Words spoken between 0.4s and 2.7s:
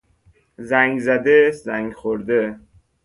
زنگ زده، زنگ خورده